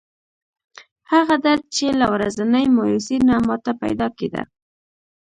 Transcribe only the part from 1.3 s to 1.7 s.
درد